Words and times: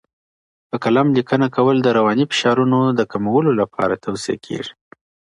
په 0.69 0.75
قلم 0.83 1.07
لیکنه 1.17 1.47
کول 1.55 1.77
د 1.81 1.87
رواني 1.97 2.25
فشارونو 2.31 2.79
د 2.97 3.01
کمولو 3.11 3.51
لپاره 3.61 4.01
توصیه 4.05 4.37
کیږي. 4.45 4.73